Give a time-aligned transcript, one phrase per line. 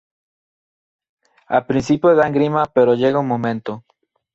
[1.45, 3.71] al principio dan grima pero llega un momento